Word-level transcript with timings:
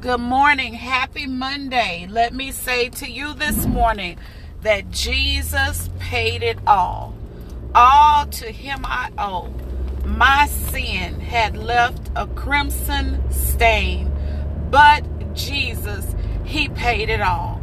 Good 0.00 0.20
morning. 0.20 0.72
Happy 0.72 1.26
Monday. 1.26 2.06
Let 2.08 2.32
me 2.32 2.52
say 2.52 2.88
to 2.88 3.10
you 3.10 3.34
this 3.34 3.66
morning 3.66 4.16
that 4.62 4.90
Jesus 4.90 5.90
paid 5.98 6.42
it 6.42 6.58
all. 6.66 7.14
All 7.74 8.24
to 8.24 8.50
him 8.50 8.80
I 8.84 9.10
owe. 9.18 9.52
My 10.06 10.46
sin 10.46 11.20
had 11.20 11.54
left 11.54 12.10
a 12.16 12.26
crimson 12.28 13.30
stain, 13.30 14.10
but 14.70 15.04
Jesus, 15.34 16.14
he 16.44 16.70
paid 16.70 17.10
it 17.10 17.20
all. 17.20 17.60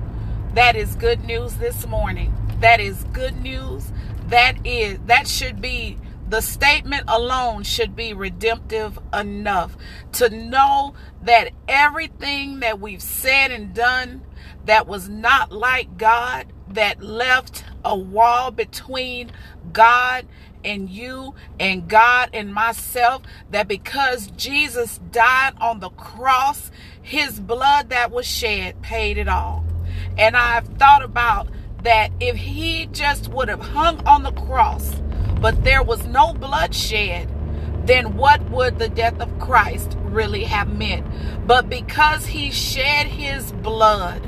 That 0.54 0.76
is 0.76 0.94
good 0.94 1.26
news 1.26 1.56
this 1.56 1.88
morning. 1.88 2.36
That 2.60 2.80
is 2.80 3.04
good 3.14 3.42
news. 3.42 3.92
That 4.28 4.64
is 4.64 5.00
that 5.08 5.28
should 5.28 5.60
be 5.60 5.98
the 6.30 6.42
statement 6.42 7.04
alone 7.08 7.64
should 7.64 7.96
be 7.96 8.14
redemptive 8.14 9.00
enough 9.14 9.78
to 10.14 10.30
know 10.30 10.94
that 11.24 11.52
everything 11.68 12.60
that 12.60 12.80
we've 12.80 13.02
said 13.02 13.52
and 13.52 13.74
done 13.74 14.22
that 14.66 14.88
was 14.88 15.08
not 15.08 15.52
like 15.52 15.98
God, 15.98 16.48
that 16.70 17.02
left 17.02 17.64
a 17.86 17.98
wall 17.98 18.52
between 18.52 19.32
God 19.72 20.28
and 20.64 20.90
you 20.90 21.34
and 21.60 21.88
God 21.88 22.30
and 22.34 22.54
myself, 22.54 23.22
that 23.52 23.70
because 23.70 24.28
Jesus 24.32 25.00
died 25.12 25.54
on 25.62 25.80
the 25.80 25.90
cross, 25.92 26.72
his 27.02 27.40
blood 27.40 27.90
that 27.90 28.12
was 28.12 28.28
shed 28.28 28.82
paid 28.82 29.18
it 29.18 29.30
all. 29.30 29.66
And 30.18 30.36
I've 30.36 30.68
thought 30.68 31.04
about 31.04 31.48
that 31.84 32.12
if 32.20 32.36
he 32.36 32.88
just 32.88 33.30
would 33.30 33.48
have 33.48 33.62
hung 33.62 34.06
on 34.06 34.24
the 34.24 34.34
cross, 34.34 35.02
but 35.40 35.64
there 35.64 35.84
was 35.84 36.06
no 36.06 36.34
bloodshed, 36.34 37.30
then 37.86 38.18
what 38.18 38.50
would 38.50 38.80
the 38.80 38.90
death 38.90 39.20
of 39.20 39.40
Christ 39.40 39.98
really 40.02 40.44
have 40.44 40.74
meant? 40.74 41.06
But 41.48 41.70
because 41.70 42.28
he 42.28 42.52
shed 42.52 43.08
his 43.08 43.52
blood, 43.52 44.22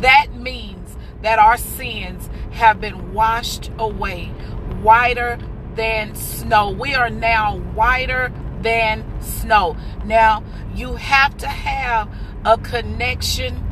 that 0.00 0.34
means 0.34 0.96
that 1.22 1.38
our 1.38 1.56
sins 1.56 2.28
have 2.52 2.80
been 2.80 3.12
washed 3.12 3.70
away, 3.78 4.26
whiter 4.82 5.38
than 5.74 6.14
snow. 6.14 6.70
We 6.70 6.94
are 6.94 7.10
now 7.10 7.58
whiter 7.58 8.32
than 8.62 9.04
snow. 9.20 9.76
Now, 10.04 10.42
you 10.74 10.94
have 10.94 11.36
to 11.38 11.48
have 11.48 12.08
a 12.44 12.58
connection, 12.58 13.64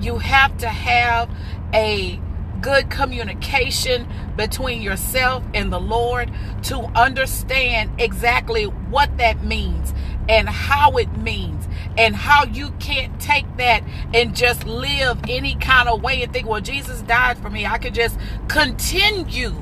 you 0.00 0.18
have 0.18 0.56
to 0.58 0.68
have 0.68 1.28
a 1.74 2.20
good 2.60 2.90
communication 2.90 4.06
between 4.36 4.82
yourself 4.82 5.44
and 5.54 5.72
the 5.72 5.80
Lord 5.80 6.30
to 6.64 6.78
understand 6.94 7.90
exactly 7.98 8.64
what 8.64 9.16
that 9.18 9.44
means 9.44 9.92
and 10.28 10.48
how 10.48 10.96
it 10.98 11.16
means 11.16 11.66
and 11.96 12.14
how 12.14 12.44
you 12.44 12.70
can't 12.78 13.18
take 13.20 13.44
that 13.56 13.82
and 14.14 14.36
just 14.36 14.64
live 14.66 15.18
any 15.28 15.54
kind 15.56 15.88
of 15.88 16.02
way 16.02 16.22
and 16.22 16.32
think, 16.32 16.46
well, 16.46 16.60
Jesus 16.60 17.00
died 17.02 17.38
for 17.38 17.50
me. 17.50 17.66
I 17.66 17.78
could 17.78 17.94
just 17.94 18.18
continue 18.48 19.54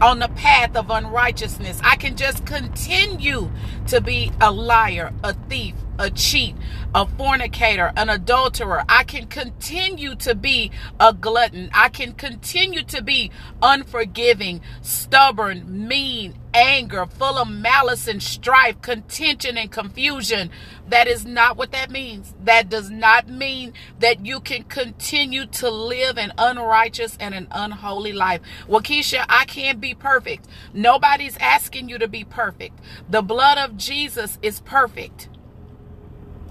on 0.00 0.18
the 0.18 0.28
path 0.28 0.76
of 0.76 0.90
unrighteousness. 0.90 1.80
I 1.82 1.96
can 1.96 2.16
just 2.16 2.44
continue 2.46 3.50
to 3.88 4.00
be 4.00 4.32
a 4.40 4.50
liar, 4.50 5.12
a 5.22 5.34
thief, 5.34 5.74
a 5.98 6.10
cheat, 6.10 6.54
a 6.94 7.06
fornicator, 7.06 7.92
an 7.96 8.08
adulterer. 8.08 8.84
I 8.88 9.04
can 9.04 9.26
continue 9.26 10.14
to 10.16 10.34
be 10.34 10.70
a 11.00 11.12
glutton. 11.12 11.70
I 11.72 11.88
can 11.88 12.12
continue 12.12 12.82
to 12.84 13.02
be 13.02 13.30
unforgiving, 13.62 14.60
stubborn, 14.82 15.88
mean, 15.88 16.34
anger, 16.54 17.06
full 17.06 17.36
of 17.36 17.48
malice 17.48 18.08
and 18.08 18.22
strife, 18.22 18.80
contention 18.80 19.58
and 19.58 19.70
confusion. 19.70 20.50
That 20.88 21.06
is 21.06 21.26
not 21.26 21.56
what 21.56 21.72
that 21.72 21.90
means. 21.90 22.34
That 22.44 22.68
does 22.68 22.90
not 22.90 23.28
mean 23.28 23.72
that 23.98 24.24
you 24.24 24.40
can 24.40 24.62
continue 24.64 25.46
to 25.46 25.70
live 25.70 26.16
an 26.16 26.32
unrighteous 26.38 27.16
and 27.20 27.34
an 27.34 27.48
unholy 27.50 28.12
life. 28.12 28.40
Well, 28.66 28.80
Keisha, 28.80 29.26
I 29.28 29.44
can't 29.44 29.80
be 29.80 29.94
perfect. 29.94 30.46
Nobody's 30.72 31.36
asking 31.38 31.88
you 31.88 31.98
to 31.98 32.08
be 32.08 32.24
perfect. 32.24 32.78
The 33.08 33.22
blood 33.22 33.58
of 33.58 33.76
Jesus 33.76 34.38
is 34.42 34.60
perfect. 34.60 35.28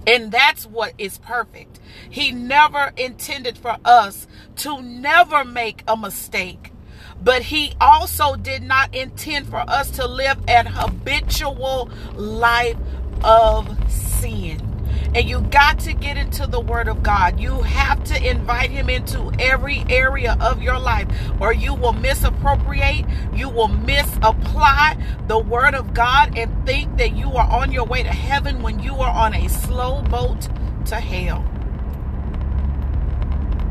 And 0.08 0.32
that's 0.32 0.66
what 0.66 0.94
is 0.98 1.18
perfect. 1.20 1.80
He 2.10 2.32
never 2.32 2.92
intended 2.98 3.58
for 3.58 3.78
us 3.84 4.28
to 4.58 4.82
never 4.82 5.44
make 5.44 5.84
a 5.88 5.98
mistake. 5.98 6.72
But 7.24 7.44
he 7.44 7.74
also 7.82 8.36
did 8.36 8.62
not 8.62 8.94
intend 8.94 9.48
for 9.48 9.60
us 9.68 9.90
to 9.92 10.06
live 10.08 10.38
an 10.48 10.68
habitual 10.68 11.90
life 12.14 12.78
of 13.24 13.92
sin. 13.92 14.65
And 15.16 15.30
you 15.30 15.40
got 15.40 15.80
to 15.80 15.94
get 15.94 16.18
into 16.18 16.46
the 16.46 16.60
Word 16.60 16.90
of 16.90 17.02
God. 17.02 17.40
You 17.40 17.62
have 17.62 18.04
to 18.04 18.30
invite 18.30 18.70
Him 18.70 18.90
into 18.90 19.32
every 19.40 19.86
area 19.90 20.36
of 20.42 20.62
your 20.62 20.78
life, 20.78 21.08
or 21.40 21.54
you 21.54 21.74
will 21.74 21.94
misappropriate, 21.94 23.06
you 23.34 23.48
will 23.48 23.70
misapply 23.70 24.98
the 25.28 25.40
Word 25.40 25.74
of 25.74 25.94
God 25.94 26.38
and 26.38 26.66
think 26.66 26.98
that 26.98 27.16
you 27.16 27.32
are 27.32 27.50
on 27.50 27.72
your 27.72 27.86
way 27.86 28.04
to 28.04 28.10
heaven 28.10 28.62
when 28.62 28.82
you 28.82 28.96
are 28.96 29.10
on 29.10 29.34
a 29.34 29.48
slow 29.48 30.02
boat 30.02 30.50
to 30.88 30.96
hell. 30.96 31.46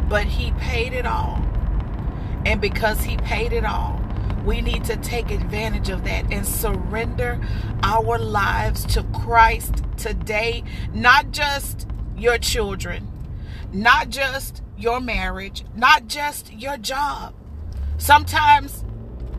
But 0.09 0.25
He 0.25 0.53
paid 0.53 0.95
it 0.95 1.05
all. 1.05 1.45
And 2.47 2.59
because 2.59 3.03
He 3.03 3.19
paid 3.19 3.53
it 3.53 3.67
all, 3.67 4.01
we 4.45 4.61
need 4.61 4.85
to 4.85 4.97
take 4.97 5.31
advantage 5.31 5.89
of 5.89 6.05
that 6.05 6.33
and 6.33 6.47
surrender 6.47 7.41
our 7.83 8.19
lives 8.19 8.85
to 8.87 9.03
Christ 9.05 9.83
today. 9.97 10.63
Not 10.93 11.31
just 11.31 11.87
your 12.17 12.39
children, 12.39 13.09
not 13.73 14.11
just 14.11 14.63
your 14.77 15.01
marriage, 15.01 15.65
not 15.75 16.07
just 16.07 16.53
your 16.53 16.77
job. 16.77 17.35
Sometimes 17.99 18.85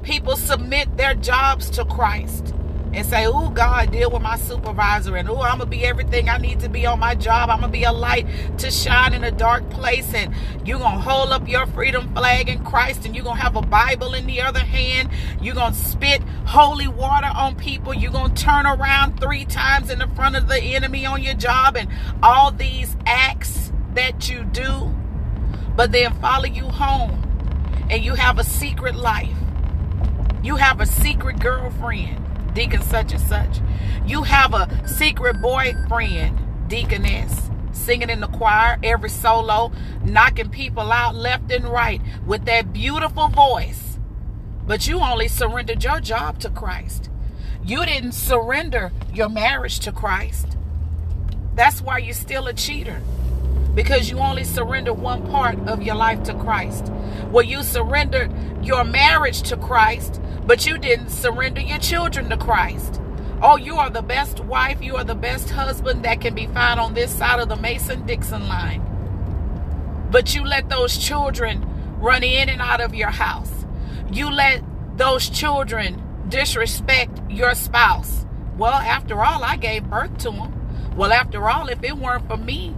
people 0.01 0.35
submit 0.35 0.97
their 0.97 1.13
jobs 1.13 1.69
to 1.71 1.85
Christ 1.85 2.53
and 2.95 3.05
say, 3.05 3.27
Oh, 3.27 3.49
God, 3.49 3.91
deal 3.91 4.09
with 4.09 4.21
my 4.21 4.37
supervisor, 4.37 5.17
and 5.17 5.29
oh, 5.29 5.41
I'm 5.41 5.57
gonna 5.57 5.69
be 5.69 5.83
everything 5.83 6.29
I 6.29 6.37
need 6.37 6.61
to 6.61 6.69
be 6.69 6.85
on 6.85 6.97
my 6.97 7.13
job. 7.13 7.49
I'm 7.49 7.59
gonna 7.59 7.71
be 7.71 7.83
a 7.83 7.91
light 7.91 8.25
to 8.59 8.71
shine 8.71 9.13
in 9.13 9.25
a 9.25 9.31
dark 9.31 9.69
place, 9.69 10.13
and 10.13 10.33
you're 10.65 10.79
gonna 10.79 11.01
hold 11.01 11.31
up 11.31 11.47
your 11.47 11.65
freedom 11.67 12.13
flag 12.15 12.47
in 12.47 12.63
Christ, 12.63 13.05
and 13.05 13.13
you're 13.13 13.25
gonna 13.25 13.41
have 13.41 13.57
a 13.57 13.61
Bible 13.61 14.13
in 14.13 14.25
the 14.27 14.41
other 14.41 14.59
hand. 14.59 15.09
You're 15.41 15.55
gonna 15.55 15.75
spit 15.75 16.23
holy 16.45 16.87
water 16.87 17.29
on 17.35 17.55
people. 17.55 17.93
You're 17.93 18.13
gonna 18.13 18.33
turn 18.33 18.65
around 18.65 19.19
three 19.19 19.43
times 19.43 19.89
in 19.89 19.99
the 19.99 20.07
front 20.07 20.37
of 20.37 20.47
the 20.47 20.59
enemy 20.59 21.05
on 21.05 21.21
your 21.21 21.35
job, 21.35 21.75
and 21.75 21.89
all 22.23 22.49
these 22.49 22.95
acts 23.05 23.73
that 23.93 24.29
you 24.29 24.45
do, 24.45 24.93
but 25.75 25.91
then 25.91 26.13
follow 26.21 26.45
you 26.45 26.63
home, 26.63 27.21
and 27.89 28.05
you 28.05 28.15
have 28.15 28.39
a 28.39 28.43
secret 28.45 28.95
life. 28.95 29.35
You 30.43 30.55
have 30.55 30.79
a 30.79 30.85
secret 30.85 31.39
girlfriend 31.39 32.24
deacon 32.55 32.81
such 32.81 33.11
and 33.11 33.21
such. 33.21 33.59
You 34.07 34.23
have 34.23 34.53
a 34.55 34.87
secret 34.87 35.41
boyfriend, 35.41 36.39
deaconess, 36.67 37.51
singing 37.71 38.09
in 38.09 38.21
the 38.21 38.27
choir, 38.27 38.79
every 38.81 39.09
solo, 39.09 39.71
knocking 40.03 40.49
people 40.49 40.91
out 40.91 41.13
left 41.13 41.51
and 41.51 41.65
right 41.65 42.01
with 42.25 42.45
that 42.45 42.73
beautiful 42.73 43.27
voice. 43.27 43.99
But 44.65 44.87
you 44.87 44.99
only 44.99 45.27
surrendered 45.27 45.83
your 45.83 45.99
job 45.99 46.39
to 46.39 46.49
Christ. 46.49 47.09
You 47.63 47.85
didn't 47.85 48.13
surrender 48.13 48.91
your 49.13 49.29
marriage 49.29 49.79
to 49.81 49.91
Christ. 49.91 50.57
That's 51.55 51.81
why 51.81 51.99
you're 51.99 52.13
still 52.13 52.47
a 52.47 52.53
cheater. 52.53 53.01
Because 53.75 54.09
you 54.09 54.19
only 54.19 54.43
surrendered 54.43 54.97
one 54.97 55.29
part 55.29 55.59
of 55.67 55.83
your 55.83 55.95
life 55.95 56.23
to 56.23 56.33
Christ. 56.33 56.91
Well, 57.31 57.43
you 57.43 57.61
surrendered 57.61 58.31
your 58.63 58.83
marriage 58.83 59.41
to 59.49 59.57
Christ, 59.57 60.21
but 60.45 60.65
you 60.65 60.77
didn't 60.77 61.09
surrender 61.09 61.61
your 61.61 61.79
children 61.79 62.29
to 62.29 62.37
Christ. 62.37 63.01
Oh, 63.41 63.57
you 63.57 63.75
are 63.75 63.89
the 63.89 64.01
best 64.01 64.39
wife, 64.39 64.81
you 64.81 64.95
are 64.95 65.03
the 65.03 65.15
best 65.15 65.49
husband 65.49 66.03
that 66.05 66.21
can 66.21 66.33
be 66.35 66.47
found 66.47 66.79
on 66.79 66.93
this 66.93 67.11
side 67.11 67.39
of 67.39 67.49
the 67.49 67.55
Mason 67.55 68.05
Dixon 68.05 68.47
line. 68.47 68.81
But 70.09 70.33
you 70.33 70.45
let 70.45 70.69
those 70.69 70.97
children 70.97 71.65
run 71.99 72.23
in 72.23 72.49
and 72.49 72.61
out 72.61 72.81
of 72.81 72.95
your 72.95 73.09
house. 73.09 73.51
You 74.11 74.29
let 74.29 74.63
those 74.97 75.29
children 75.29 76.01
disrespect 76.29 77.19
your 77.29 77.55
spouse. 77.55 78.25
Well, 78.57 78.73
after 78.73 79.21
all, 79.23 79.43
I 79.43 79.57
gave 79.57 79.89
birth 79.89 80.17
to 80.19 80.31
them. 80.31 80.95
Well, 80.95 81.11
after 81.11 81.49
all, 81.49 81.67
if 81.67 81.83
it 81.83 81.97
weren't 81.97 82.27
for 82.27 82.37
me, 82.37 82.73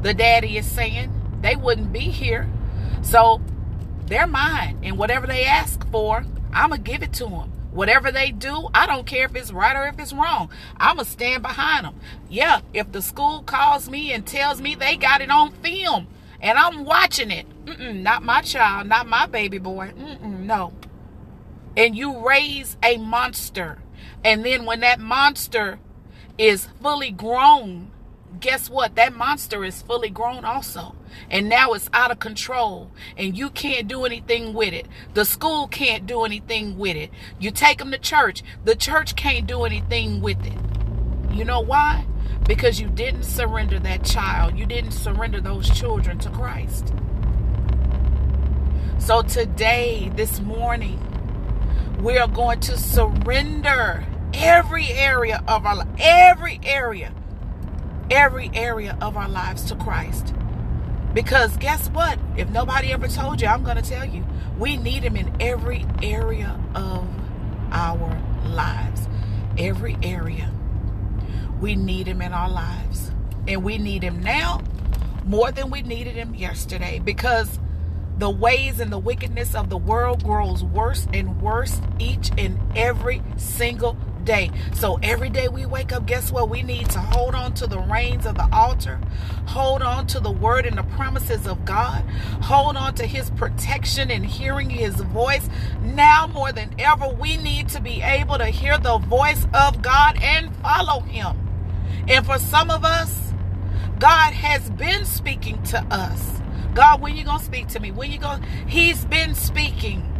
the 0.00 0.14
daddy 0.14 0.56
is 0.56 0.66
saying, 0.66 1.12
they 1.42 1.56
wouldn't 1.56 1.92
be 1.92 2.00
here. 2.00 2.48
So 3.02 3.42
they're 4.06 4.26
mine. 4.26 4.78
And 4.82 4.96
whatever 4.96 5.26
they 5.26 5.44
ask 5.44 5.86
for, 5.90 6.24
I'm 6.56 6.70
going 6.70 6.82
to 6.82 6.90
give 6.90 7.02
it 7.02 7.12
to 7.14 7.24
them. 7.24 7.52
Whatever 7.70 8.10
they 8.10 8.30
do, 8.30 8.68
I 8.74 8.86
don't 8.86 9.06
care 9.06 9.26
if 9.26 9.36
it's 9.36 9.52
right 9.52 9.76
or 9.76 9.86
if 9.86 9.98
it's 9.98 10.12
wrong. 10.12 10.48
I'm 10.78 10.96
going 10.96 11.04
to 11.04 11.10
stand 11.12 11.42
behind 11.42 11.84
them. 11.84 11.94
Yeah, 12.30 12.62
if 12.72 12.90
the 12.90 13.02
school 13.02 13.42
calls 13.42 13.90
me 13.90 14.12
and 14.12 14.26
tells 14.26 14.62
me 14.62 14.74
they 14.74 14.96
got 14.96 15.20
it 15.20 15.30
on 15.30 15.52
film 15.52 16.06
and 16.40 16.56
I'm 16.56 16.84
watching 16.84 17.30
it, 17.30 17.46
not 17.94 18.22
my 18.22 18.40
child, 18.40 18.88
not 18.88 19.06
my 19.06 19.26
baby 19.26 19.58
boy. 19.58 19.92
no. 20.22 20.72
And 21.76 21.94
you 21.94 22.26
raise 22.26 22.78
a 22.82 22.96
monster. 22.96 23.78
And 24.24 24.42
then 24.44 24.64
when 24.64 24.80
that 24.80 24.98
monster 24.98 25.78
is 26.38 26.68
fully 26.82 27.10
grown, 27.10 27.90
guess 28.40 28.70
what? 28.70 28.94
That 28.94 29.14
monster 29.14 29.64
is 29.64 29.82
fully 29.82 30.10
grown 30.10 30.44
also. 30.44 30.94
And 31.30 31.48
now 31.48 31.72
it's 31.72 31.90
out 31.92 32.10
of 32.10 32.18
control. 32.18 32.90
And 33.16 33.36
you 33.36 33.50
can't 33.50 33.88
do 33.88 34.04
anything 34.04 34.54
with 34.54 34.72
it. 34.72 34.86
The 35.14 35.24
school 35.24 35.68
can't 35.68 36.06
do 36.06 36.24
anything 36.24 36.78
with 36.78 36.96
it. 36.96 37.10
You 37.38 37.50
take 37.50 37.78
them 37.78 37.90
to 37.90 37.98
church. 37.98 38.42
The 38.64 38.76
church 38.76 39.16
can't 39.16 39.46
do 39.46 39.64
anything 39.64 40.20
with 40.20 40.44
it. 40.44 41.34
You 41.34 41.44
know 41.44 41.60
why? 41.60 42.06
Because 42.46 42.80
you 42.80 42.88
didn't 42.88 43.24
surrender 43.24 43.78
that 43.80 44.04
child. 44.04 44.58
You 44.58 44.66
didn't 44.66 44.92
surrender 44.92 45.40
those 45.40 45.68
children 45.70 46.18
to 46.20 46.30
Christ. 46.30 46.92
So 48.98 49.22
today, 49.22 50.10
this 50.14 50.40
morning, 50.40 51.00
we 52.00 52.18
are 52.18 52.28
going 52.28 52.60
to 52.60 52.76
surrender 52.76 54.04
every 54.34 54.88
area 54.88 55.42
of 55.48 55.64
our 55.64 55.86
every 55.98 56.60
area 56.62 57.12
every 58.10 58.50
area 58.54 58.96
of 59.00 59.16
our 59.16 59.28
lives 59.28 59.64
to 59.64 59.76
Christ. 59.76 60.34
Because 61.14 61.56
guess 61.56 61.88
what? 61.88 62.18
If 62.36 62.50
nobody 62.50 62.92
ever 62.92 63.08
told 63.08 63.40
you, 63.40 63.48
I'm 63.48 63.64
going 63.64 63.76
to 63.76 63.82
tell 63.82 64.04
you. 64.04 64.24
We 64.58 64.76
need 64.76 65.02
him 65.02 65.16
in 65.16 65.34
every 65.40 65.86
area 66.02 66.60
of 66.74 67.08
our 67.72 68.22
lives. 68.46 69.08
Every 69.56 69.96
area. 70.02 70.52
We 71.60 71.74
need 71.74 72.06
him 72.06 72.20
in 72.20 72.32
our 72.32 72.50
lives. 72.50 73.10
And 73.48 73.64
we 73.64 73.78
need 73.78 74.02
him 74.02 74.20
now 74.20 74.62
more 75.24 75.50
than 75.50 75.70
we 75.70 75.82
needed 75.82 76.14
him 76.14 76.34
yesterday 76.34 77.00
because 77.00 77.58
the 78.18 78.30
ways 78.30 78.80
and 78.80 78.92
the 78.92 78.98
wickedness 78.98 79.54
of 79.54 79.68
the 79.68 79.76
world 79.76 80.24
grows 80.24 80.64
worse 80.64 81.06
and 81.12 81.40
worse 81.42 81.80
each 81.98 82.30
and 82.38 82.58
every 82.76 83.22
single 83.36 83.96
day. 84.26 84.50
So 84.74 84.98
every 85.02 85.30
day 85.30 85.48
we 85.48 85.64
wake 85.64 85.92
up, 85.92 86.04
guess 86.04 86.30
what? 86.30 86.50
We 86.50 86.62
need 86.62 86.90
to 86.90 86.98
hold 86.98 87.34
on 87.34 87.54
to 87.54 87.66
the 87.66 87.78
reins 87.78 88.26
of 88.26 88.34
the 88.34 88.46
altar, 88.52 89.00
hold 89.46 89.80
on 89.80 90.06
to 90.08 90.20
the 90.20 90.30
word 90.30 90.66
and 90.66 90.76
the 90.76 90.82
promises 90.82 91.46
of 91.46 91.64
God, 91.64 92.02
hold 92.42 92.76
on 92.76 92.94
to 92.96 93.06
his 93.06 93.30
protection 93.30 94.10
and 94.10 94.26
hearing 94.26 94.68
his 94.68 94.96
voice. 94.96 95.48
Now 95.80 96.26
more 96.26 96.52
than 96.52 96.74
ever, 96.78 97.08
we 97.08 97.38
need 97.38 97.70
to 97.70 97.80
be 97.80 98.02
able 98.02 98.36
to 98.36 98.46
hear 98.46 98.76
the 98.76 98.98
voice 98.98 99.46
of 99.54 99.80
God 99.80 100.18
and 100.20 100.54
follow 100.56 101.00
him. 101.00 101.38
And 102.08 102.26
for 102.26 102.38
some 102.38 102.70
of 102.70 102.84
us, 102.84 103.32
God 103.98 104.34
has 104.34 104.68
been 104.70 105.04
speaking 105.06 105.62
to 105.64 105.78
us. 105.90 106.40
God, 106.74 107.00
when 107.00 107.16
you 107.16 107.24
gonna 107.24 107.42
speak 107.42 107.68
to 107.68 107.80
me? 107.80 107.90
When 107.90 108.12
you 108.12 108.18
going 108.18 108.42
He's 108.66 109.04
been 109.06 109.34
speaking. 109.34 110.12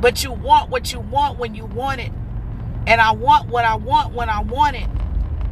But 0.00 0.24
you 0.24 0.32
want 0.32 0.70
what 0.70 0.92
you 0.92 1.00
want 1.00 1.38
when 1.38 1.54
you 1.54 1.66
want 1.66 2.00
it. 2.00 2.12
And 2.88 3.02
I 3.02 3.10
want 3.12 3.50
what 3.50 3.66
I 3.66 3.76
want 3.76 4.14
when 4.14 4.30
I 4.30 4.40
want 4.40 4.76
it. 4.76 4.88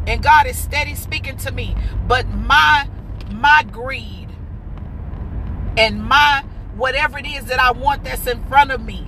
And 0.06 0.22
God 0.22 0.46
is 0.46 0.56
steady 0.56 0.94
speaking 0.94 1.36
to 1.38 1.52
me. 1.52 1.76
But 2.08 2.26
my 2.28 2.88
my 3.30 3.62
greed 3.70 4.28
and 5.76 6.02
my 6.02 6.44
whatever 6.76 7.18
it 7.18 7.26
is 7.26 7.44
that 7.44 7.60
I 7.60 7.72
want 7.72 8.04
that's 8.04 8.26
in 8.26 8.42
front 8.46 8.70
of 8.70 8.82
me, 8.82 9.06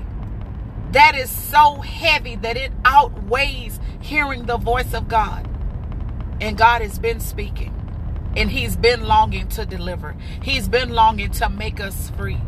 that 0.92 1.16
is 1.16 1.30
so 1.30 1.76
heavy 1.76 2.36
that 2.36 2.58
it 2.58 2.70
outweighs 2.84 3.80
hearing 3.98 4.44
the 4.44 4.58
voice 4.58 4.92
of 4.92 5.08
God. 5.08 5.48
And 6.38 6.58
God 6.58 6.82
has 6.82 6.98
been 6.98 7.20
speaking. 7.20 7.74
And 8.36 8.50
He's 8.50 8.76
been 8.76 9.04
longing 9.04 9.48
to 9.48 9.64
deliver. 9.64 10.14
He's 10.42 10.68
been 10.68 10.90
longing 10.90 11.30
to 11.32 11.48
make 11.48 11.80
us 11.80 12.10
free. 12.10 12.42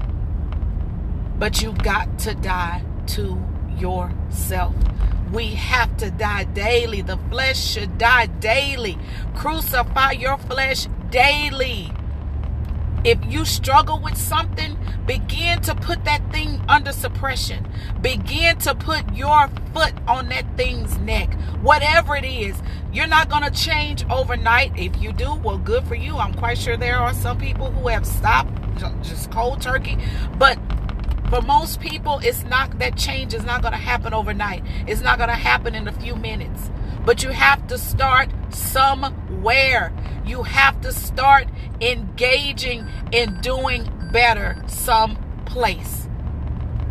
But 1.38 1.62
you 1.62 1.73
got 1.73 2.19
to 2.21 2.35
die 2.35 2.85
to 3.09 3.43
yourself. 3.79 4.75
We 5.32 5.49
have 5.49 5.97
to 5.99 6.11
die 6.11 6.44
daily. 6.44 7.03
The 7.03 7.19
flesh 7.31 7.59
should 7.59 7.99
die 7.99 8.27
daily. 8.27 8.99
Crucify 9.35 10.12
your 10.12 10.38
flesh 10.38 10.87
daily. 11.11 11.93
If 13.03 13.19
you 13.27 13.47
struggle 13.47 13.99
with 13.99 14.19
something, 14.19 14.77
begin 15.06 15.62
to 15.62 15.75
put 15.75 16.05
that 16.05 16.31
thing 16.32 16.61
under 16.69 16.93
suppression. 16.93 17.67
Begin 18.03 18.59
to 18.59 18.75
put 18.75 19.15
your 19.15 19.49
foot 19.73 19.94
on 20.06 20.29
that 20.29 20.44
thing's 20.56 20.99
neck. 20.99 21.33
Whatever 21.62 22.17
it 22.17 22.26
is, 22.26 22.61
you're 22.93 23.06
not 23.06 23.31
going 23.31 23.43
to 23.43 23.50
change 23.50 24.05
overnight. 24.11 24.76
If 24.76 25.00
you 25.00 25.12
do, 25.12 25.35
well, 25.35 25.56
good 25.56 25.85
for 25.85 25.94
you. 25.94 26.19
I'm 26.19 26.35
quite 26.35 26.59
sure 26.59 26.76
there 26.76 26.99
are 26.99 27.15
some 27.15 27.38
people 27.38 27.71
who 27.71 27.88
have 27.88 28.06
stopped 28.06 28.53
just 29.03 29.31
cold 29.31 29.61
turkey. 29.62 29.97
But 30.38 30.59
for 31.31 31.41
most 31.41 31.81
people, 31.81 32.19
it's 32.25 32.44
not 32.44 32.81
that 32.81 32.97
change 32.97 33.35
is 33.35 33.44
not 33.44 33.62
going 33.62 33.73
to 33.73 33.79
happen 33.79 34.12
overnight. 34.12 34.65
It's 34.88 35.00
not 35.00 35.17
going 35.17 35.29
to 35.29 35.37
happen 35.37 35.77
in 35.77 35.87
a 35.87 35.93
few 35.93 36.17
minutes. 36.17 36.71
But 37.06 37.23
you 37.23 37.31
have 37.31 37.69
to 37.69 37.79
start 37.79 38.31
somewhere. 38.53 39.93
You 40.27 40.43
have 40.43 40.81
to 40.81 40.93
start 40.93 41.47
engaging 41.81 42.87
in 43.12 43.41
doing 43.41 43.88
better 44.12 44.61
someplace. 44.67 46.09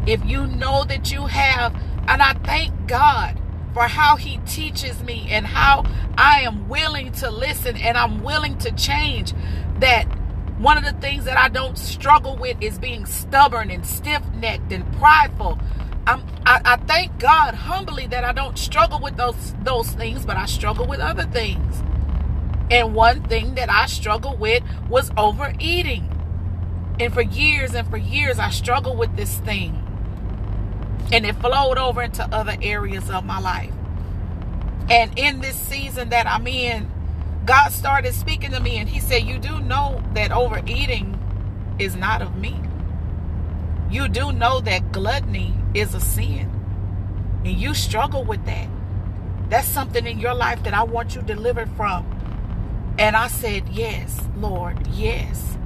If 0.07 0.23
you 0.25 0.47
know 0.47 0.85
that 0.85 1.11
you 1.11 1.25
have, 1.25 1.75
and 2.07 2.21
I 2.21 2.33
thank 2.45 2.87
God 2.87 3.37
for 3.73 3.83
how 3.83 4.15
He 4.15 4.37
teaches 4.47 5.03
me 5.03 5.27
and 5.29 5.45
how 5.45 5.83
I 6.17 6.41
am 6.41 6.69
willing 6.69 7.11
to 7.13 7.29
listen 7.29 7.75
and 7.75 7.97
I'm 7.97 8.23
willing 8.23 8.57
to 8.59 8.71
change 8.71 9.33
that 9.79 10.07
one 10.59 10.77
of 10.77 10.83
the 10.83 10.91
things 10.99 11.23
that 11.23 11.37
I 11.37 11.47
don't 11.47 11.77
struggle 11.77 12.35
with 12.35 12.57
is 12.59 12.77
being 12.77 13.05
stubborn 13.05 13.71
and 13.71 13.85
stiff 13.85 14.21
necked 14.33 14.73
and 14.73 14.85
prideful. 14.97 15.57
I'm, 16.05 16.21
I, 16.45 16.61
I 16.65 16.75
thank 16.75 17.17
God 17.17 17.55
humbly 17.55 18.07
that 18.07 18.25
I 18.25 18.33
don't 18.33 18.59
struggle 18.59 18.99
with 18.99 19.15
those 19.15 19.53
those 19.63 19.91
things, 19.91 20.25
but 20.25 20.35
I 20.35 20.45
struggle 20.47 20.85
with 20.85 20.99
other 20.99 21.23
things. 21.23 21.81
And 22.69 22.93
one 22.93 23.23
thing 23.23 23.55
that 23.55 23.71
I 23.71 23.85
struggled 23.85 24.39
with 24.39 24.63
was 24.89 25.11
overeating. 25.15 26.07
And 26.99 27.13
for 27.13 27.21
years 27.21 27.73
and 27.73 27.89
for 27.89 27.97
years, 27.97 28.37
I 28.37 28.49
struggled 28.49 28.97
with 28.97 29.15
this 29.15 29.37
thing. 29.39 29.85
And 31.13 31.25
it 31.25 31.37
flowed 31.37 31.77
over 31.77 32.01
into 32.01 32.23
other 32.35 32.57
areas 32.61 33.09
of 33.09 33.23
my 33.23 33.39
life. 33.39 33.73
And 34.89 35.17
in 35.17 35.39
this 35.39 35.55
season 35.55 36.09
that 36.09 36.27
I'm 36.27 36.45
in, 36.47 36.91
God 37.49 37.71
started 37.71 38.13
speaking 38.13 38.51
to 38.51 38.59
me 38.59 38.77
and 38.77 38.87
he 38.87 38.99
said, 38.99 39.23
You 39.23 39.39
do 39.39 39.59
know 39.59 40.03
that 40.13 40.31
overeating 40.31 41.17
is 41.79 41.95
not 41.95 42.21
of 42.21 42.35
me. 42.35 42.61
You 43.89 44.07
do 44.07 44.31
know 44.31 44.59
that 44.59 44.91
gluttony 44.91 45.55
is 45.73 45.95
a 45.95 45.99
sin. 45.99 46.47
And 47.43 47.59
you 47.59 47.73
struggle 47.73 48.23
with 48.23 48.45
that. 48.45 48.69
That's 49.49 49.67
something 49.67 50.05
in 50.05 50.19
your 50.19 50.35
life 50.35 50.61
that 50.61 50.75
I 50.75 50.83
want 50.83 51.15
you 51.15 51.23
delivered 51.23 51.71
from. 51.71 52.05
And 52.99 53.15
I 53.15 53.27
said, 53.29 53.67
Yes, 53.69 54.21
Lord, 54.37 54.85
yes. 54.85 55.57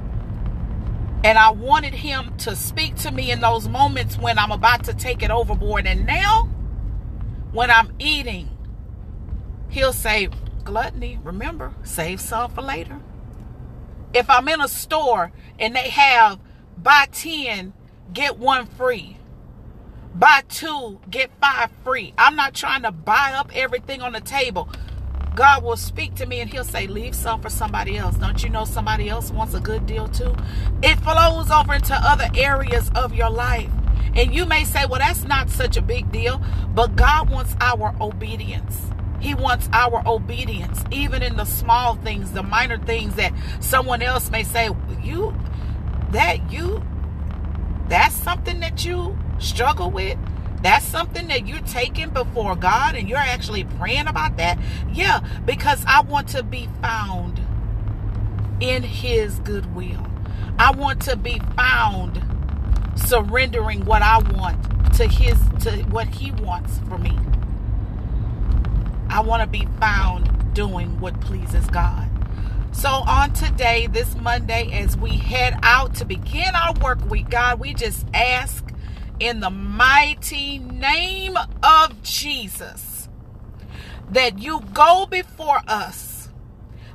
And 1.22 1.36
I 1.36 1.50
wanted 1.50 1.92
him 1.92 2.34
to 2.38 2.56
speak 2.56 2.94
to 3.02 3.10
me 3.10 3.30
in 3.30 3.42
those 3.42 3.68
moments 3.68 4.16
when 4.16 4.38
I'm 4.38 4.52
about 4.52 4.84
to 4.84 4.94
take 4.94 5.22
it 5.22 5.30
overboard. 5.30 5.86
And 5.86 6.06
now, 6.06 6.44
when 7.52 7.70
I'm 7.70 7.92
eating, 7.98 8.48
he'll 9.68 9.92
say, 9.92 10.30
gluttony, 10.64 11.18
remember, 11.22 11.74
save 11.82 12.20
some 12.20 12.50
for 12.50 12.62
later. 12.62 13.00
If 14.12 14.30
I'm 14.30 14.48
in 14.48 14.60
a 14.60 14.68
store 14.68 15.32
and 15.58 15.74
they 15.74 15.90
have 15.90 16.38
buy 16.78 17.06
10, 17.12 17.72
get 18.12 18.38
one 18.38 18.66
free, 18.66 19.16
buy 20.14 20.42
two, 20.48 21.00
get 21.10 21.30
five 21.40 21.70
free, 21.82 22.14
I'm 22.16 22.36
not 22.36 22.54
trying 22.54 22.82
to 22.82 22.92
buy 22.92 23.32
up 23.36 23.50
everything 23.54 24.02
on 24.02 24.12
the 24.12 24.20
table. 24.20 24.68
God 25.34 25.64
will 25.64 25.76
speak 25.76 26.14
to 26.16 26.26
me 26.26 26.40
and 26.40 26.48
he'll 26.48 26.62
say, 26.64 26.86
Leave 26.86 27.14
some 27.14 27.40
for 27.40 27.48
somebody 27.48 27.96
else. 27.98 28.16
Don't 28.16 28.42
you 28.42 28.50
know 28.50 28.64
somebody 28.64 29.08
else 29.08 29.32
wants 29.32 29.54
a 29.54 29.60
good 29.60 29.84
deal 29.84 30.06
too? 30.06 30.34
It 30.82 30.96
flows 31.00 31.50
over 31.50 31.74
into 31.74 31.94
other 31.94 32.28
areas 32.36 32.90
of 32.94 33.14
your 33.14 33.30
life. 33.30 33.70
And 34.14 34.32
you 34.32 34.46
may 34.46 34.64
say, 34.64 34.86
Well, 34.86 35.00
that's 35.00 35.24
not 35.24 35.50
such 35.50 35.76
a 35.76 35.82
big 35.82 36.12
deal. 36.12 36.40
But 36.72 36.94
God 36.94 37.30
wants 37.30 37.56
our 37.60 37.96
obedience. 38.00 38.80
He 39.20 39.34
wants 39.34 39.68
our 39.72 40.02
obedience, 40.06 40.84
even 40.90 41.22
in 41.22 41.36
the 41.36 41.44
small 41.44 41.96
things, 41.96 42.32
the 42.32 42.42
minor 42.42 42.78
things 42.78 43.14
that 43.16 43.32
someone 43.60 44.02
else 44.02 44.30
may 44.30 44.42
say, 44.42 44.70
you, 45.02 45.34
that 46.10 46.52
you, 46.52 46.82
that's 47.88 48.14
something 48.14 48.60
that 48.60 48.84
you 48.84 49.18
struggle 49.38 49.90
with. 49.90 50.18
That's 50.62 50.84
something 50.84 51.28
that 51.28 51.46
you're 51.46 51.60
taking 51.60 52.08
before 52.08 52.56
God 52.56 52.94
and 52.94 53.06
you're 53.06 53.18
actually 53.18 53.64
praying 53.64 54.06
about 54.06 54.38
that. 54.38 54.58
Yeah, 54.92 55.20
because 55.44 55.84
I 55.86 56.00
want 56.00 56.28
to 56.28 56.42
be 56.42 56.68
found 56.80 57.38
in 58.60 58.82
His 58.82 59.40
goodwill. 59.40 60.06
I 60.58 60.70
want 60.70 61.02
to 61.02 61.16
be 61.16 61.40
found 61.54 62.22
surrendering 62.96 63.84
what 63.84 64.00
I 64.00 64.18
want 64.20 64.94
to 64.94 65.06
His, 65.06 65.38
to 65.64 65.82
what 65.90 66.06
He 66.08 66.30
wants 66.30 66.78
for 66.88 66.96
me. 66.96 67.18
I 69.14 69.20
want 69.20 69.42
to 69.42 69.48
be 69.48 69.66
found 69.80 70.54
doing 70.54 71.00
what 71.00 71.20
pleases 71.22 71.66
God. 71.68 72.10
So, 72.72 72.88
on 72.90 73.32
today, 73.34 73.86
this 73.86 74.16
Monday, 74.16 74.70
as 74.72 74.96
we 74.96 75.10
head 75.12 75.58
out 75.62 75.94
to 75.96 76.06
begin 76.06 76.54
our 76.56 76.74
work 76.82 77.08
week, 77.10 77.30
God, 77.30 77.60
we 77.60 77.74
just 77.74 78.06
ask 78.14 78.66
in 79.20 79.40
the 79.40 79.50
mighty 79.50 80.58
name 80.58 81.36
of 81.62 82.02
Jesus 82.02 83.08
that 84.10 84.40
you 84.40 84.62
go 84.74 85.06
before 85.06 85.60
us. 85.68 86.28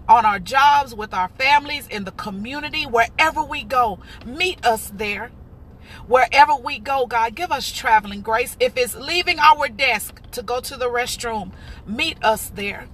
on 0.07 0.25
our 0.25 0.39
jobs, 0.39 0.95
with 0.95 1.13
our 1.13 1.29
families, 1.29 1.87
in 1.87 2.05
the 2.05 2.11
community, 2.11 2.85
wherever 2.85 3.43
we 3.43 3.63
go. 3.63 3.99
Meet 4.25 4.65
us 4.65 4.91
there. 4.95 5.31
Wherever 6.09 6.55
we 6.55 6.79
go, 6.79 7.05
God, 7.05 7.35
give 7.35 7.51
us 7.51 7.71
traveling 7.71 8.21
grace. 8.21 8.57
If 8.59 8.77
it's 8.77 8.95
leaving 8.95 9.39
our 9.39 9.69
desk 9.69 10.23
to 10.31 10.43
go 10.43 10.59
to 10.61 10.75
the 10.75 10.89
restroom, 10.89 11.51
meet 11.87 12.17
us 12.25 12.49
there. 12.55 12.87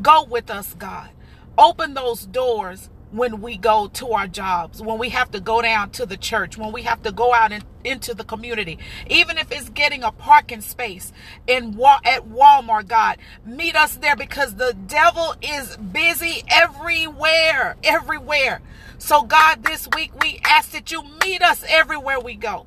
Go 0.00 0.24
with 0.24 0.48
us, 0.48 0.74
God. 0.74 1.10
Open 1.58 1.94
those 1.94 2.24
doors 2.26 2.90
when 3.16 3.40
we 3.40 3.56
go 3.56 3.88
to 3.88 4.12
our 4.12 4.26
jobs, 4.26 4.82
when 4.82 4.98
we 4.98 5.08
have 5.08 5.30
to 5.30 5.40
go 5.40 5.62
down 5.62 5.90
to 5.90 6.04
the 6.04 6.16
church, 6.16 6.58
when 6.58 6.70
we 6.70 6.82
have 6.82 7.02
to 7.02 7.10
go 7.10 7.32
out 7.32 7.50
in, 7.50 7.62
into 7.82 8.14
the 8.14 8.24
community, 8.24 8.78
even 9.08 9.38
if 9.38 9.50
it's 9.50 9.70
getting 9.70 10.02
a 10.02 10.12
parking 10.12 10.60
space 10.60 11.12
in 11.46 11.80
at 12.04 12.28
Walmart, 12.28 12.88
God, 12.88 13.16
meet 13.44 13.74
us 13.74 13.96
there 13.96 14.16
because 14.16 14.56
the 14.56 14.74
devil 14.86 15.34
is 15.40 15.76
busy 15.78 16.42
everywhere, 16.48 17.76
everywhere. 17.82 18.60
So 18.98 19.22
God, 19.22 19.62
this 19.64 19.88
week 19.94 20.12
we 20.20 20.40
ask 20.44 20.72
that 20.72 20.92
you 20.92 21.02
meet 21.24 21.42
us 21.42 21.64
everywhere 21.68 22.20
we 22.20 22.34
go. 22.34 22.66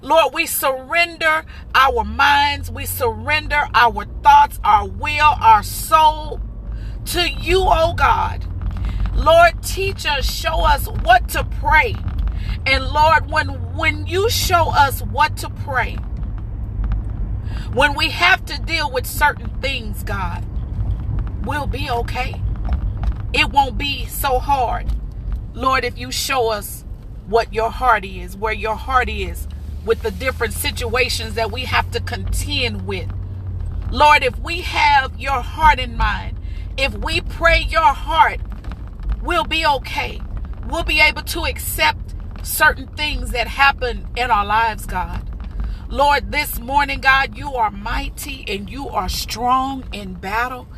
Lord, 0.00 0.32
we 0.34 0.46
surrender 0.46 1.44
our 1.74 2.04
minds, 2.04 2.70
we 2.70 2.86
surrender 2.86 3.68
our 3.74 4.04
thoughts, 4.22 4.60
our 4.64 4.86
will, 4.86 5.34
our 5.40 5.62
soul 5.62 6.40
to 7.06 7.28
you, 7.30 7.62
oh 7.66 7.94
God. 7.94 8.45
Lord, 9.16 9.62
teach 9.62 10.06
us, 10.06 10.30
show 10.30 10.64
us 10.64 10.86
what 10.86 11.28
to 11.30 11.44
pray. 11.44 11.96
And 12.66 12.86
Lord, 12.88 13.30
when 13.30 13.48
when 13.74 14.06
you 14.06 14.28
show 14.28 14.70
us 14.70 15.00
what 15.00 15.36
to 15.38 15.50
pray, 15.50 15.94
when 17.72 17.94
we 17.94 18.10
have 18.10 18.44
to 18.46 18.60
deal 18.60 18.90
with 18.90 19.06
certain 19.06 19.48
things, 19.60 20.02
God, 20.02 20.44
we'll 21.46 21.66
be 21.66 21.90
okay. 21.90 22.40
It 23.32 23.50
won't 23.50 23.78
be 23.78 24.06
so 24.06 24.38
hard. 24.38 24.86
Lord, 25.54 25.84
if 25.84 25.98
you 25.98 26.10
show 26.10 26.50
us 26.50 26.84
what 27.26 27.52
your 27.52 27.70
heart 27.70 28.04
is, 28.04 28.36
where 28.36 28.52
your 28.52 28.76
heart 28.76 29.08
is 29.08 29.48
with 29.84 30.02
the 30.02 30.10
different 30.10 30.52
situations 30.52 31.34
that 31.34 31.50
we 31.50 31.62
have 31.62 31.90
to 31.92 32.00
contend 32.00 32.86
with. 32.86 33.10
Lord, 33.90 34.22
if 34.22 34.38
we 34.40 34.62
have 34.62 35.18
your 35.18 35.40
heart 35.42 35.78
in 35.78 35.96
mind, 35.96 36.38
if 36.76 36.94
we 36.94 37.20
pray 37.20 37.60
your 37.60 37.94
heart 37.94 38.40
we'll 39.26 39.44
be 39.44 39.66
okay. 39.66 40.20
We'll 40.68 40.84
be 40.84 41.00
able 41.00 41.22
to 41.22 41.44
accept 41.44 42.14
certain 42.42 42.86
things 42.86 43.32
that 43.32 43.48
happen 43.48 44.06
in 44.16 44.30
our 44.30 44.46
lives, 44.46 44.86
God. 44.86 45.22
Lord, 45.88 46.32
this 46.32 46.58
morning, 46.60 47.00
God, 47.00 47.36
you 47.36 47.54
are 47.54 47.70
mighty 47.70 48.44
and 48.48 48.70
you 48.70 48.88
are 48.88 49.08
strong 49.08 49.84
in 49.92 50.14
battle. 50.14 50.68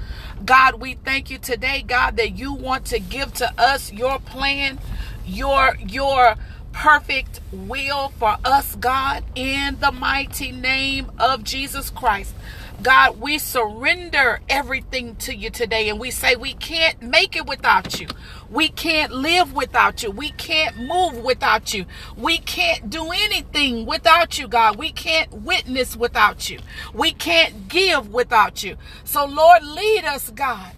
God, 0.45 0.81
we 0.81 0.95
thank 0.95 1.31
you 1.31 1.39
today, 1.39 1.83
God, 1.87 2.17
that 2.17 2.39
you 2.39 2.53
want 2.53 2.87
to 2.87 2.99
give 2.99 3.35
to 3.35 3.53
us 3.61 3.93
your 3.93 4.19
plan, 4.19 4.79
your 5.27 5.77
your 5.87 6.37
perfect 6.73 7.41
will 7.53 8.11
for 8.11 8.37
us, 8.45 8.77
God, 8.77 9.25
in 9.35 9.79
the 9.81 9.93
mighty 9.93 10.53
name 10.53 11.11
of 11.19 11.43
Jesus 11.43 11.91
Christ. 11.91 12.35
God, 12.81 13.21
we 13.21 13.39
surrender 13.39 14.41
everything 14.49 15.17
to 15.17 15.35
you 15.35 15.51
today 15.51 15.89
and 15.89 15.99
we 15.99 16.13
say 16.13 16.37
we 16.37 16.55
can't 16.55 17.03
make 17.03 17.35
it 17.35 17.45
without 17.45 18.01
you. 18.01 18.07
We 18.49 18.69
can't 18.69 19.13
live 19.13 19.53
without 19.53 20.05
you. 20.05 20.13
We 20.13 20.31
can't 20.31 20.79
move 20.79 21.19
without 21.25 21.75
you. 21.75 21.87
We 22.17 22.39
can't 22.39 22.89
do 22.89 23.11
anything 23.11 23.85
without 23.85 24.39
you, 24.39 24.47
God. 24.47 24.77
We 24.77 24.93
can't 24.93 25.33
witness 25.43 25.97
without 25.97 26.49
you. 26.49 26.61
We 26.95 27.13
can't 27.13 27.69
give 27.69 28.13
without 28.13 28.63
you. 28.63 28.77
So, 29.03 29.27
Lord, 29.27 29.65
lead 29.65 30.05
us, 30.05 30.31
God, 30.31 30.73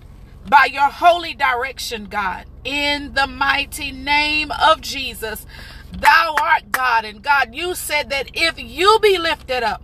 by 0.49 0.69
your 0.73 0.88
holy 0.88 1.35
direction, 1.35 2.07
God, 2.07 2.47
in 2.64 3.12
the 3.12 3.26
mighty 3.26 3.92
name 3.92 4.50
of 4.52 4.80
Jesus. 4.80 5.47
Thou 5.92 6.35
art 6.40 6.73
God, 6.73 7.04
and 7.04 7.23
God, 7.23 7.54
you 7.54 7.75
said 7.75 8.09
that 8.09 8.30
if 8.33 8.59
you 8.59 8.99
be 9.02 9.19
lifted 9.19 9.62
up, 9.62 9.83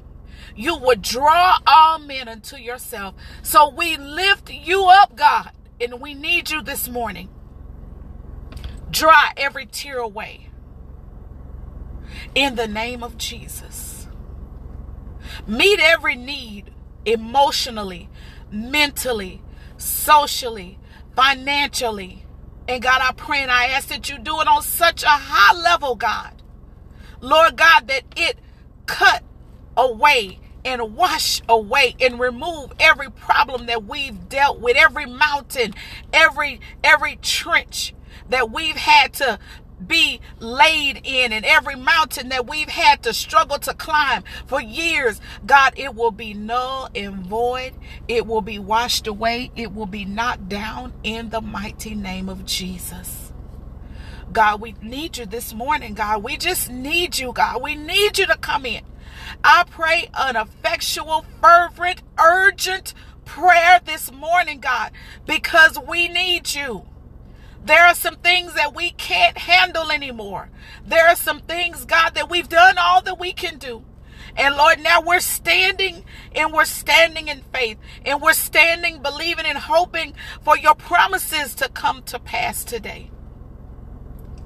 you 0.57 0.77
would 0.77 1.03
draw 1.03 1.59
all 1.67 1.99
men 1.99 2.29
unto 2.29 2.57
yourself. 2.57 3.15
So 3.43 3.69
we 3.69 3.97
lift 3.97 4.51
you 4.51 4.87
up, 4.87 5.15
God, 5.15 5.51
and 5.81 6.01
we 6.01 6.15
need 6.15 6.51
you 6.51 6.63
this 6.63 6.89
morning. 6.89 7.29
Dry 8.91 9.33
every 9.37 9.67
tear 9.67 9.99
away. 9.99 10.49
In 12.35 12.55
the 12.55 12.67
name 12.67 13.03
of 13.03 13.19
Jesus. 13.19 14.09
Meet 15.47 15.81
every 15.81 16.17
need 16.17 16.71
emotionally, 17.05 18.09
mentally, 18.51 19.43
socially, 19.77 20.79
financially. 21.15 22.25
And 22.67 22.83
God, 22.83 23.01
I 23.03 23.13
pray 23.13 23.43
and 23.43 23.51
I 23.51 23.67
ask 23.67 23.89
that 23.89 24.09
you 24.09 24.19
do 24.19 24.41
it 24.41 24.49
on 24.49 24.63
such 24.63 25.03
a 25.03 25.09
high 25.09 25.55
level, 25.55 25.95
God. 25.95 26.43
Lord 27.21 27.57
God, 27.57 27.89
that 27.89 28.03
it 28.17 28.39
cut 28.87 29.23
away 29.77 30.41
and 30.67 30.97
wash 30.97 31.41
away 31.49 31.95
and 32.01 32.19
remove 32.19 32.73
every 32.81 33.09
problem 33.09 33.67
that 33.67 33.85
we've 33.85 34.29
dealt 34.29 34.61
with, 34.61 34.77
every 34.77 35.07
mountain, 35.07 35.73
every 36.13 36.61
every 36.83 37.17
trench 37.23 37.95
that 38.29 38.51
we've 38.51 38.77
had 38.77 39.13
to 39.15 39.39
be 39.87 40.21
laid 40.41 41.01
in 41.05 41.33
and 41.33 41.45
every 41.45 41.77
mountain 41.77 42.31
that 42.31 42.49
we've 42.49 42.69
had 42.69 43.03
to 43.05 43.13
struggle 43.13 43.59
to 43.59 43.75
climb 43.75 44.25
for 44.47 44.61
years. 44.61 45.21
God 45.47 45.75
it 45.77 45.95
will 45.95 46.11
be 46.11 46.35
null 46.35 46.89
and 46.97 47.25
void. 47.25 47.75
It 48.09 48.27
will 48.27 48.41
be 48.41 48.59
washed 48.59 49.07
away. 49.07 49.53
It 49.55 49.73
will 49.73 49.87
be 49.87 50.05
knocked 50.05 50.49
down 50.49 50.95
in 51.05 51.31
the 51.31 51.41
mighty 51.41 51.95
name 51.95 52.29
of 52.29 52.45
jesus. 52.45 53.33
God 54.33 54.61
we 54.61 54.75
need 54.83 55.19
you 55.19 55.27
this 55.27 55.55
morning 55.55 55.95
god. 55.95 56.25
We 56.25 56.37
just 56.37 56.69
need 56.73 57.19
you 57.19 57.33
god. 57.33 57.63
We 57.63 57.77
need 57.77 58.19
you 58.19 58.27
to 58.27 58.37
come 58.37 58.67
in 58.67 58.83
I 59.45 59.65
pray 59.69 60.09
an 60.15 60.37
effectual, 60.37 61.25
fervent, 61.41 62.03
urgent 62.19 62.95
prayer 63.25 63.81
this 63.85 64.13
morning, 64.13 64.61
God, 64.61 64.93
because 65.27 65.79
we 65.79 66.09
need 66.09 66.55
you. 66.55 66.87
There 67.65 67.85
are 67.85 67.95
some 67.95 68.17
things 68.17 68.55
that 68.55 68.75
we 68.75 68.91
can't 68.93 69.39
handle 69.39 69.91
anymore. 69.91 70.51
There 70.87 71.09
are 71.09 71.17
some 71.17 71.41
things, 71.41 71.85
God, 71.85 72.15
that 72.15 72.31
we've 72.31 72.49
done 72.49 72.79
all 72.79 73.03
that 73.03 73.19
we 73.19 73.33
can 73.33 73.59
do. 73.59 73.83
And 74.37 74.57
Lord, 74.57 74.81
now 74.83 75.01
we're 75.01 75.21
standing 75.21 76.05
and 76.35 76.53
we're 76.53 76.65
standing 76.65 77.29
in 77.29 77.43
faith 77.53 77.79
and 78.05 78.21
we're 78.21 78.35
standing, 78.35 79.03
believing 79.03 79.47
and 79.47 79.59
hoping 79.59 80.15
for 80.43 80.57
your 80.57 80.75
promises 80.75 81.55
to 81.57 81.69
come 81.69 82.03
to 82.05 82.19
pass 82.19 82.63
today. 82.65 83.11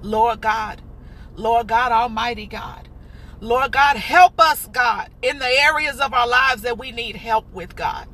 Lord 0.03 0.41
God, 0.41 0.83
Lord 1.37 1.67
God, 1.67 1.93
Almighty 1.93 2.47
God, 2.47 2.89
Lord 3.41 3.73
God, 3.73 3.97
help 3.97 4.39
us, 4.39 4.67
God, 4.67 5.11
in 5.23 5.39
the 5.39 5.49
areas 5.49 5.99
of 5.99 6.13
our 6.13 6.29
lives 6.29 6.63
that 6.63 6.79
we 6.79 6.93
need 6.93 7.17
help 7.17 7.51
with, 7.53 7.75
God. 7.75 8.07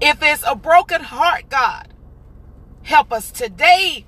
If 0.00 0.22
it's 0.22 0.42
a 0.46 0.56
broken 0.56 1.02
heart, 1.02 1.50
God, 1.50 1.92
help 2.82 3.12
us 3.12 3.30
today 3.30 4.06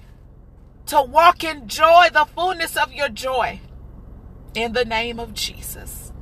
to 0.86 1.02
walk 1.02 1.44
in 1.44 1.68
joy, 1.68 2.08
the 2.12 2.24
fullness 2.24 2.76
of 2.76 2.92
your 2.92 3.08
joy, 3.08 3.60
in 4.54 4.72
the 4.72 4.84
name 4.84 5.20
of 5.20 5.34
Jesus. 5.34 6.12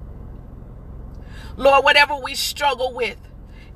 Lord, 1.56 1.84
whatever 1.84 2.16
we 2.16 2.34
struggle 2.34 2.92
with, 2.92 3.18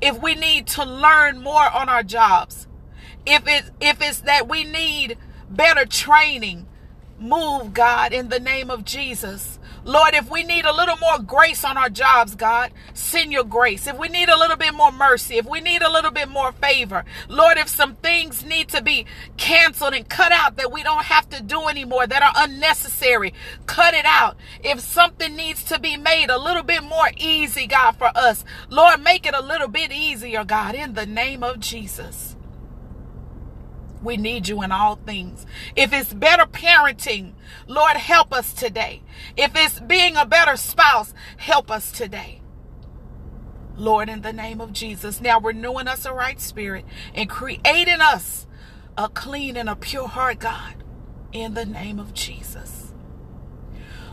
if 0.00 0.20
we 0.20 0.34
need 0.34 0.66
to 0.68 0.84
learn 0.84 1.40
more 1.40 1.70
on 1.70 1.88
our 1.88 2.02
jobs, 2.02 2.66
if 3.24 3.42
it's 3.46 3.70
if 3.80 4.00
it's 4.00 4.20
that 4.20 4.48
we 4.48 4.64
need 4.64 5.18
better 5.48 5.84
training, 5.84 6.66
move, 7.18 7.74
God, 7.74 8.12
in 8.12 8.28
the 8.28 8.40
name 8.40 8.70
of 8.70 8.84
Jesus. 8.84 9.57
Lord, 9.88 10.12
if 10.12 10.30
we 10.30 10.45
need 10.45 10.66
a 10.66 10.73
little 10.75 10.99
more 10.99 11.18
grace 11.18 11.64
on 11.64 11.78
our 11.78 11.88
jobs, 11.88 12.35
God, 12.35 12.73
send 12.92 13.33
your 13.33 13.45
grace. 13.45 13.87
If 13.87 13.97
we 13.97 14.09
need 14.09 14.28
a 14.28 14.37
little 14.37 14.59
bit 14.59 14.75
more 14.75 14.92
mercy, 14.92 15.38
if 15.38 15.47
we 15.47 15.62
need 15.62 15.80
a 15.80 15.90
little 15.90 16.11
bit 16.11 16.28
more 16.28 16.52
favor, 16.52 17.07
Lord, 17.26 17.57
if 17.57 17.68
some 17.71 17.95
things 17.97 18.45
need 18.45 18.68
to 18.68 18.83
be 18.83 19.07
canceled 19.38 19.95
and 19.95 20.07
cut 20.07 20.30
out 20.30 20.57
that 20.57 20.71
we 20.71 20.83
don't 20.83 21.04
have 21.04 21.30
to 21.30 21.42
do 21.42 21.68
anymore, 21.68 22.07
that 22.07 22.23
are 22.23 22.35
unnecessary, 22.37 23.33
cut 23.64 23.95
it 23.95 24.04
out. 24.04 24.37
If 24.62 24.80
something 24.80 25.35
needs 25.35 25.64
to 25.64 25.80
be 25.80 25.97
made 25.97 26.28
a 26.28 26.37
little 26.37 26.62
bit 26.62 26.83
more 26.83 27.09
easy, 27.16 27.66
God, 27.66 27.92
for 27.92 28.11
us, 28.14 28.45
Lord, 28.68 29.02
make 29.02 29.25
it 29.25 29.35
a 29.35 29.40
little 29.40 29.68
bit 29.68 29.90
easier, 29.90 30.45
God, 30.45 30.75
in 30.75 30.92
the 30.92 31.07
name 31.07 31.42
of 31.42 31.61
Jesus. 31.61 32.27
We 34.02 34.17
need 34.17 34.49
you 34.49 34.62
in 34.62 34.73
all 34.73 34.97
things. 34.97 35.47
If 35.75 35.93
it's 35.93 36.14
better 36.14 36.45
parenting, 36.45 37.33
Lord, 37.67 37.97
help 37.97 38.33
us 38.33 38.52
today. 38.52 39.02
If 39.37 39.52
it's 39.55 39.81
being 39.81 40.17
a 40.17 40.26
better 40.26 40.57
spouse, 40.57 41.12
help 41.37 41.71
us 41.71 41.90
today. 41.90 42.40
Lord, 43.76 44.09
in 44.09 44.23
the 44.23 44.33
name 44.33 44.61
of 44.61 44.73
Jesus, 44.73 45.21
now 45.21 45.40
renewing 45.40 45.88
us 45.88 46.05
a 46.05 46.12
right 46.12 46.40
spirit 46.40 46.85
and 47.14 47.31
creating 47.31 48.00
us 48.00 48.47
a 48.97 49.09
clean 49.09 49.57
and 49.57 49.69
a 49.69 49.76
pure 49.76 50.09
heart, 50.09 50.40
God, 50.40 50.75
in 51.33 51.55
the 51.55 51.64
name 51.64 52.00
of 52.00 52.12
Jesus. 52.14 52.88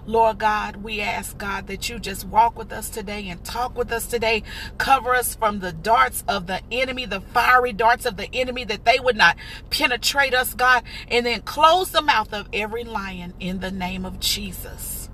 Lord 0.08 0.38
God, 0.38 0.78
we 0.78 1.02
ask, 1.02 1.38
God, 1.38 1.68
that 1.68 1.90
you 1.90 1.98
just 2.00 2.26
walk 2.26 2.58
with 2.58 2.72
us 2.72 2.90
today 2.90 3.28
and 3.28 3.44
talk 3.44 3.76
with 3.76 3.92
us 3.92 4.06
today. 4.06 4.44
Cover 4.78 5.16
us 5.16 5.36
from 5.36 5.60
the 5.60 5.74
darts 5.74 6.24
of 6.28 6.46
the 6.46 6.62
enemy, 6.72 7.06
the 7.06 7.22
fiery 7.22 7.74
darts 7.74 8.06
of 8.06 8.16
the 8.18 8.30
enemy, 8.34 8.66
that 8.66 8.86
they 8.86 9.00
would 9.00 9.16
not 9.16 9.36
penetrate 9.72 10.34
us, 10.34 10.54
God. 10.54 10.84
And 11.08 11.26
then 11.26 11.42
close 11.42 11.90
the 11.90 12.04
mouth 12.04 12.34
of 12.34 12.48
every 12.54 12.84
lion 12.84 13.34
in 13.40 13.60
the 13.60 13.72
name 13.72 14.06
of 14.06 14.20
Jesus. 14.20 15.10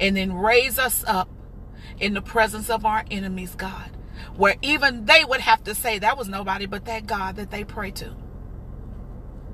And 0.00 0.16
then 0.16 0.32
raise 0.32 0.78
us 0.78 1.04
up 1.06 1.28
in 2.00 2.14
the 2.14 2.22
presence 2.22 2.70
of 2.70 2.84
our 2.84 3.04
enemies, 3.10 3.54
God, 3.54 3.90
where 4.36 4.56
even 4.62 5.04
they 5.06 5.24
would 5.24 5.40
have 5.40 5.62
to 5.64 5.74
say 5.74 5.98
that 5.98 6.18
was 6.18 6.28
nobody 6.28 6.66
but 6.66 6.84
that 6.86 7.06
God 7.06 7.36
that 7.36 7.50
they 7.50 7.64
pray 7.64 7.92
to. 7.92 8.14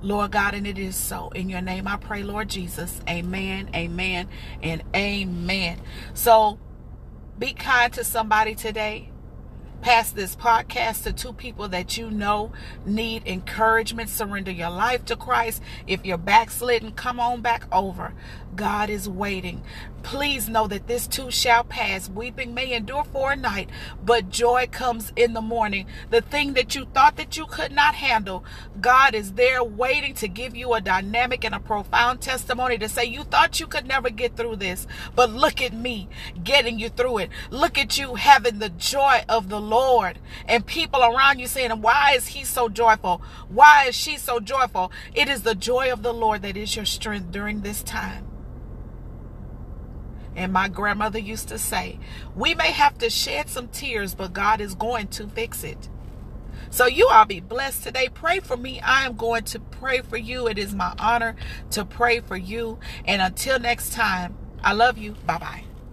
Lord 0.05 0.33
God, 0.33 0.55
and 0.55 0.67
it 0.67 0.79
is 0.79 0.95
so. 0.95 1.31
In 1.31 1.49
your 1.49 1.63
name 1.63 1.89
I 1.89 1.97
pray, 1.97 2.23
Lord 2.23 2.51
Jesus. 2.51 3.01
Amen, 3.09 3.71
amen, 3.75 4.29
and 4.63 4.83
amen. 4.95 5.81
So 6.13 6.59
be 7.39 7.55
kind 7.55 7.93
to 7.95 8.05
somebody 8.05 8.55
today 8.55 9.09
pass 9.83 10.11
this 10.11 10.35
podcast 10.37 11.03
to 11.05 11.13
two 11.13 11.33
people 11.33 11.69
that 11.69 11.97
you 11.97 12.11
know 12.11 12.53
need 12.87 13.27
encouragement. 13.27 14.09
Surrender 14.09 14.51
your 14.51 14.71
life 14.71 15.05
to 15.07 15.17
Christ. 15.17 15.63
If 15.87 16.05
you're 16.05 16.19
backslidden, 16.19 16.93
come 16.93 17.21
on 17.21 17.41
back 17.41 17.65
over. 17.73 18.15
God 18.57 18.91
is 18.91 19.09
waiting. 19.09 19.63
Please 20.03 20.51
know 20.51 20.67
that 20.67 20.87
this 20.87 21.07
too 21.07 21.31
shall 21.31 21.65
pass. 21.65 22.11
Weeping 22.11 22.53
may 22.53 22.73
endure 22.73 23.05
for 23.05 23.33
a 23.33 23.37
night, 23.37 23.71
but 24.05 24.29
joy 24.29 24.69
comes 24.71 25.13
in 25.17 25.33
the 25.33 25.41
morning. 25.41 25.87
The 26.11 26.21
thing 26.21 26.53
that 26.53 26.75
you 26.75 26.85
thought 26.85 27.17
that 27.17 27.39
you 27.39 27.47
could 27.47 27.73
not 27.73 27.95
handle, 27.95 28.45
God 28.81 29.15
is 29.15 29.33
there 29.33 29.65
waiting 29.65 30.13
to 30.17 30.29
give 30.29 30.55
you 30.55 30.75
a 30.75 30.83
dynamic 30.83 31.43
and 31.43 31.55
a 31.55 31.59
profound 31.59 32.21
testimony 32.21 32.77
to 32.79 32.89
say, 32.89 33.05
You 33.07 33.25
thought 33.25 33.61
you 33.61 33.67
could 33.67 33.87
never 33.87 34.11
get 34.11 34.37
through 34.37 34.57
this, 34.57 34.87
but 35.17 35.31
look 35.31 35.63
at 35.63 35.73
me 35.73 36.09
getting 36.43 36.79
you 36.79 36.91
through 36.91 37.19
it. 37.19 37.31
Look 37.51 37.79
at 37.79 37.97
you 37.97 38.17
having 38.17 38.59
the 38.59 38.69
joy 38.69 39.23
of 39.27 39.49
the 39.49 39.61
Lord. 39.65 40.19
And 40.47 40.67
people 40.67 41.03
around 41.03 41.39
you 41.41 41.47
saying, 41.47 41.71
Why 41.81 42.13
is 42.15 42.29
he 42.29 42.45
so 42.45 42.69
joyful? 42.69 43.23
Why 43.49 43.87
is 43.89 43.95
she 43.95 44.17
so 44.17 44.41
joyful? 44.41 44.93
It 45.15 45.29
is 45.29 45.43
the 45.43 45.55
joy 45.55 45.93
of 45.93 46.03
the 46.03 46.15
Lord 46.15 46.43
that 46.43 46.57
is 46.57 46.77
your 46.77 46.85
strength 46.85 47.33
during 47.33 47.63
this 47.63 47.83
time. 47.83 48.27
And 50.37 50.53
my 50.53 50.69
grandmother 50.69 51.19
used 51.19 51.49
to 51.49 51.59
say, 51.59 51.99
we 52.35 52.55
may 52.55 52.73
have 52.73 52.99
to 52.99 53.11
shed 53.11 53.49
some 53.49 53.69
tears, 53.69 54.15
but 54.15 54.33
God 54.33 54.61
is 54.61 54.75
going 54.75 55.09
to 55.09 55.29
fix 55.29 55.63
it. 55.63 55.89
So 56.71 56.87
you 56.87 57.09
all 57.09 57.25
be 57.25 57.41
blessed 57.41 57.85
today. 57.85 58.09
Pray 58.13 58.41
for 58.41 58.57
me. 58.57 58.81
I 58.81 59.07
am 59.07 59.17
going 59.17 59.45
to 59.45 59.61
pray 59.61 60.01
for 60.01 60.17
you. 60.17 60.49
It 60.49 60.59
is 60.59 60.75
my 60.75 60.95
honor 60.99 61.37
to 61.71 61.85
pray 61.85 62.21
for 62.21 62.37
you. 62.37 62.79
And 63.05 63.23
until 63.23 63.61
next 63.61 63.93
time, 63.93 64.37
I 64.63 64.73
love 64.73 64.99
you. 64.99 65.13
Bye 65.25 65.39
bye. 65.39 65.64